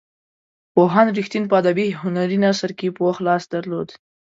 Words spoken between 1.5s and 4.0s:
ادبي هنري نثر کې پوخ لاس درلود.